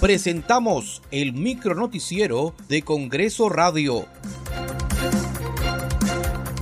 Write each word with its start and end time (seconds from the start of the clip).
presentamos 0.00 1.02
el 1.10 1.34
micronoticiero 1.34 2.54
de 2.68 2.80
Congreso 2.82 3.50
Radio. 3.50 4.06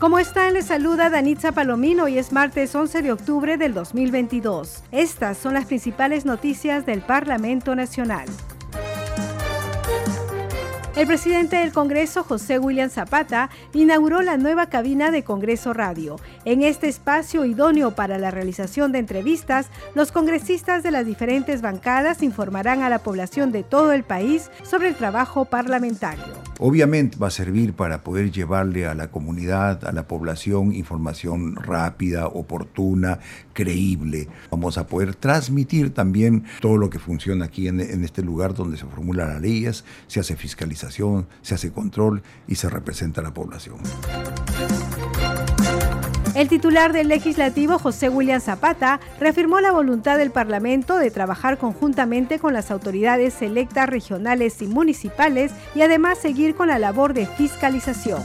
¿Cómo 0.00 0.18
están? 0.18 0.54
Les 0.54 0.66
saluda 0.66 1.10
Danitza 1.10 1.52
Palomino 1.52 2.08
y 2.08 2.16
es 2.16 2.32
martes 2.32 2.74
11 2.74 3.02
de 3.02 3.12
octubre 3.12 3.58
del 3.58 3.74
2022. 3.74 4.82
Estas 4.90 5.36
son 5.36 5.54
las 5.54 5.66
principales 5.66 6.24
noticias 6.24 6.86
del 6.86 7.02
Parlamento 7.02 7.74
Nacional. 7.76 8.26
El 10.96 11.06
presidente 11.06 11.56
del 11.56 11.72
Congreso, 11.72 12.24
José 12.24 12.58
William 12.58 12.88
Zapata, 12.88 13.50
inauguró 13.74 14.22
la 14.22 14.38
nueva 14.38 14.70
cabina 14.70 15.10
de 15.10 15.24
Congreso 15.24 15.74
Radio. 15.74 16.16
En 16.46 16.62
este 16.62 16.88
espacio 16.88 17.44
idóneo 17.44 17.94
para 17.94 18.16
la 18.16 18.30
realización 18.30 18.92
de 18.92 19.00
entrevistas, 19.00 19.68
los 19.94 20.10
congresistas 20.10 20.82
de 20.82 20.92
las 20.92 21.04
diferentes 21.04 21.60
bancadas 21.60 22.22
informarán 22.22 22.82
a 22.82 22.88
la 22.88 23.00
población 23.00 23.52
de 23.52 23.62
todo 23.62 23.92
el 23.92 24.04
país 24.04 24.50
sobre 24.62 24.88
el 24.88 24.94
trabajo 24.94 25.44
parlamentario. 25.44 26.45
Obviamente 26.58 27.18
va 27.18 27.28
a 27.28 27.30
servir 27.30 27.74
para 27.74 28.02
poder 28.02 28.30
llevarle 28.30 28.86
a 28.86 28.94
la 28.94 29.10
comunidad, 29.10 29.84
a 29.84 29.92
la 29.92 30.08
población, 30.08 30.72
información 30.72 31.56
rápida, 31.56 32.26
oportuna, 32.28 33.18
creíble. 33.52 34.28
Vamos 34.50 34.78
a 34.78 34.86
poder 34.86 35.14
transmitir 35.14 35.92
también 35.92 36.44
todo 36.60 36.78
lo 36.78 36.90
que 36.90 36.98
funciona 36.98 37.46
aquí 37.46 37.68
en, 37.68 37.80
este 37.80 38.22
lugar 38.22 38.54
donde 38.54 38.76
se 38.76 38.86
formulan 38.86 39.28
las 39.28 39.40
leyes, 39.40 39.84
se 40.06 40.20
hace 40.20 40.36
fiscalización 40.36 40.86
se 41.42 41.54
hace 41.54 41.72
control 41.72 42.22
y 42.46 42.56
se 42.56 42.68
representa 42.68 43.20
a 43.20 43.24
la 43.24 43.34
población. 43.34 43.76
El 46.36 46.50
titular 46.50 46.92
del 46.92 47.08
legislativo, 47.08 47.78
José 47.78 48.10
William 48.10 48.42
Zapata, 48.42 49.00
reafirmó 49.18 49.58
la 49.60 49.72
voluntad 49.72 50.18
del 50.18 50.30
Parlamento 50.30 50.98
de 50.98 51.10
trabajar 51.10 51.56
conjuntamente 51.56 52.38
con 52.38 52.52
las 52.52 52.70
autoridades 52.70 53.40
electas 53.40 53.88
regionales 53.88 54.60
y 54.60 54.66
municipales 54.66 55.52
y 55.74 55.80
además 55.80 56.18
seguir 56.18 56.54
con 56.54 56.68
la 56.68 56.78
labor 56.78 57.14
de 57.14 57.24
fiscalización 57.24 58.22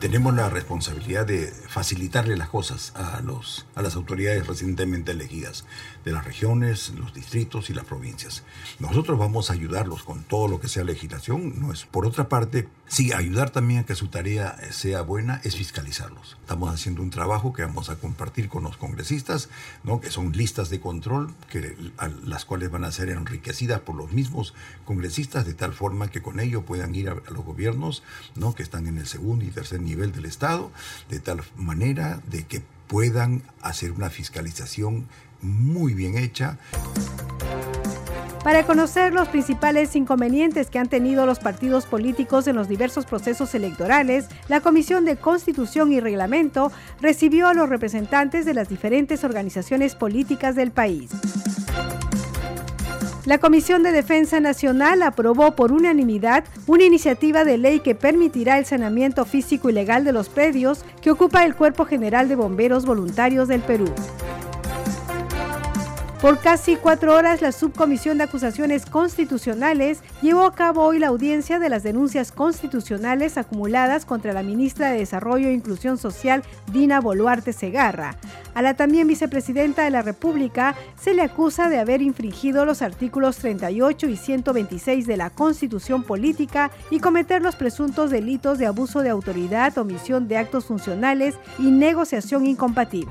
tenemos 0.00 0.34
la 0.34 0.48
responsabilidad 0.48 1.26
de 1.26 1.46
facilitarle 1.68 2.34
las 2.34 2.48
cosas 2.48 2.92
a, 2.96 3.20
los, 3.20 3.66
a 3.74 3.82
las 3.82 3.96
autoridades 3.96 4.46
recientemente 4.46 5.12
elegidas 5.12 5.66
de 6.06 6.12
las 6.12 6.24
regiones, 6.24 6.94
los 6.96 7.12
distritos 7.12 7.68
y 7.68 7.74
las 7.74 7.84
provincias. 7.84 8.42
Nosotros 8.78 9.18
vamos 9.18 9.50
a 9.50 9.52
ayudarlos 9.52 10.02
con 10.02 10.22
todo 10.24 10.48
lo 10.48 10.58
que 10.58 10.68
sea 10.68 10.84
legislación. 10.84 11.60
No 11.60 11.70
es. 11.70 11.84
Por 11.84 12.06
otra 12.06 12.30
parte, 12.30 12.66
sí, 12.88 13.12
ayudar 13.12 13.50
también 13.50 13.80
a 13.80 13.84
que 13.84 13.94
su 13.94 14.08
tarea 14.08 14.56
sea 14.70 15.02
buena 15.02 15.42
es 15.44 15.56
fiscalizarlos. 15.56 16.38
Estamos 16.40 16.72
haciendo 16.72 17.02
un 17.02 17.10
trabajo 17.10 17.52
que 17.52 17.62
vamos 17.62 17.90
a 17.90 17.96
compartir 17.96 18.48
con 18.48 18.62
los 18.62 18.78
congresistas, 18.78 19.50
¿no? 19.84 20.00
que 20.00 20.10
son 20.10 20.32
listas 20.32 20.70
de 20.70 20.80
control, 20.80 21.34
que, 21.50 21.76
las 22.24 22.46
cuales 22.46 22.70
van 22.70 22.84
a 22.84 22.92
ser 22.92 23.10
enriquecidas 23.10 23.80
por 23.80 23.96
los 23.96 24.12
mismos 24.12 24.54
congresistas, 24.86 25.44
de 25.44 25.52
tal 25.52 25.74
forma 25.74 26.08
que 26.08 26.22
con 26.22 26.40
ello 26.40 26.62
puedan 26.62 26.94
ir 26.94 27.10
a, 27.10 27.12
a 27.12 27.30
los 27.32 27.44
gobiernos 27.44 28.02
¿no? 28.34 28.54
que 28.54 28.62
están 28.62 28.86
en 28.86 28.96
el 28.96 29.06
segundo 29.06 29.44
y 29.44 29.50
tercer 29.50 29.80
nivel 29.80 29.89
nivel 29.90 30.12
del 30.12 30.24
Estado, 30.24 30.70
de 31.08 31.20
tal 31.20 31.42
manera 31.56 32.20
de 32.30 32.46
que 32.46 32.62
puedan 32.86 33.42
hacer 33.62 33.92
una 33.92 34.10
fiscalización 34.10 35.06
muy 35.42 35.94
bien 35.94 36.16
hecha. 36.16 36.58
Para 38.42 38.64
conocer 38.64 39.12
los 39.12 39.28
principales 39.28 39.94
inconvenientes 39.94 40.70
que 40.70 40.78
han 40.78 40.88
tenido 40.88 41.26
los 41.26 41.38
partidos 41.38 41.84
políticos 41.84 42.46
en 42.46 42.56
los 42.56 42.68
diversos 42.68 43.04
procesos 43.04 43.54
electorales, 43.54 44.28
la 44.48 44.62
Comisión 44.62 45.04
de 45.04 45.16
Constitución 45.16 45.92
y 45.92 46.00
Reglamento 46.00 46.72
recibió 47.02 47.48
a 47.48 47.54
los 47.54 47.68
representantes 47.68 48.46
de 48.46 48.54
las 48.54 48.70
diferentes 48.70 49.24
organizaciones 49.24 49.94
políticas 49.94 50.56
del 50.56 50.70
país. 50.70 51.10
La 53.26 53.36
Comisión 53.36 53.82
de 53.82 53.92
Defensa 53.92 54.40
Nacional 54.40 55.02
aprobó 55.02 55.54
por 55.54 55.72
unanimidad 55.72 56.44
una 56.66 56.84
iniciativa 56.84 57.44
de 57.44 57.58
ley 57.58 57.80
que 57.80 57.94
permitirá 57.94 58.56
el 58.58 58.64
saneamiento 58.64 59.26
físico 59.26 59.68
y 59.68 59.74
legal 59.74 60.04
de 60.04 60.12
los 60.12 60.30
predios 60.30 60.84
que 61.02 61.10
ocupa 61.10 61.44
el 61.44 61.54
Cuerpo 61.54 61.84
General 61.84 62.28
de 62.30 62.36
Bomberos 62.36 62.86
Voluntarios 62.86 63.46
del 63.46 63.60
Perú. 63.60 63.92
Por 66.20 66.38
casi 66.38 66.76
cuatro 66.76 67.14
horas, 67.14 67.40
la 67.40 67.50
Subcomisión 67.50 68.18
de 68.18 68.24
Acusaciones 68.24 68.84
Constitucionales 68.84 70.00
llevó 70.20 70.44
a 70.44 70.54
cabo 70.54 70.84
hoy 70.84 70.98
la 70.98 71.06
audiencia 71.06 71.58
de 71.58 71.70
las 71.70 71.82
denuncias 71.82 72.30
constitucionales 72.30 73.38
acumuladas 73.38 74.04
contra 74.04 74.34
la 74.34 74.42
ministra 74.42 74.90
de 74.90 74.98
Desarrollo 74.98 75.48
e 75.48 75.54
Inclusión 75.54 75.96
Social, 75.96 76.42
Dina 76.70 77.00
Boluarte 77.00 77.54
Segarra. 77.54 78.18
A 78.52 78.60
la 78.60 78.74
también 78.74 79.08
vicepresidenta 79.08 79.82
de 79.84 79.90
la 79.90 80.02
República 80.02 80.74
se 81.00 81.14
le 81.14 81.22
acusa 81.22 81.70
de 81.70 81.78
haber 81.78 82.02
infringido 82.02 82.66
los 82.66 82.82
artículos 82.82 83.36
38 83.38 84.06
y 84.06 84.16
126 84.18 85.06
de 85.06 85.16
la 85.16 85.30
Constitución 85.30 86.02
Política 86.02 86.70
y 86.90 87.00
cometer 87.00 87.40
los 87.40 87.56
presuntos 87.56 88.10
delitos 88.10 88.58
de 88.58 88.66
abuso 88.66 89.00
de 89.00 89.08
autoridad, 89.08 89.78
omisión 89.78 90.28
de 90.28 90.36
actos 90.36 90.66
funcionales 90.66 91.36
y 91.58 91.70
negociación 91.70 92.44
incompatible. 92.44 93.10